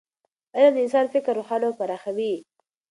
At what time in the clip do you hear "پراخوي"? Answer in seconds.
1.79-2.33